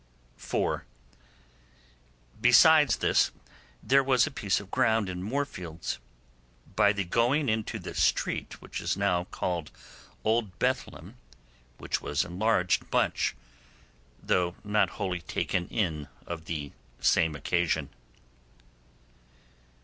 [0.35, 0.83] (4)
[2.41, 3.29] Besides this,
[3.83, 5.99] there was a piece of ground in Moorfields;
[6.75, 9.69] by the going into the street which is now called
[10.23, 11.17] Old Bethlem,
[11.77, 13.35] which was enlarged much,
[14.23, 17.89] though not wholly taken in on the same occasion.